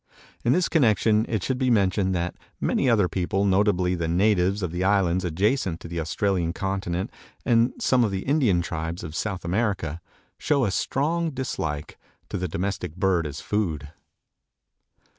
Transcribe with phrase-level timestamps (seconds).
[0.43, 4.71] In this connection it should be mentioned that many other people, notably the natives of
[4.71, 7.11] the islands adjacent to the Australian continent
[7.45, 10.01] and some of the Indian tribes of South America,
[10.39, 13.89] show a strong dislike to this domestic bird as a food.